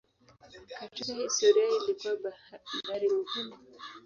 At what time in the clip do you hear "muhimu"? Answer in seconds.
3.09-3.57